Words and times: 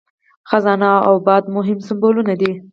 خزانه 0.49 0.91
او 1.07 1.15
باد 1.25 1.43
مهم 1.55 1.79
سمبولونه 1.87 2.33
دي. 2.41 2.51